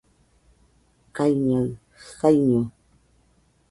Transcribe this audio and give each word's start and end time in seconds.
kaiñaɨ 1.15 1.63
saiño 2.17 2.61